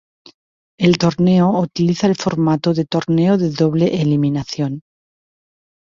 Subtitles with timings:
[0.79, 4.81] El torneo utiliza el formato de torneo de doble eliminación.